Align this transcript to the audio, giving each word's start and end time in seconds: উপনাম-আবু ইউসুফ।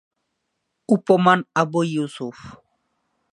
উপনাম-আবু 0.89 1.79
ইউসুফ। 1.93 2.37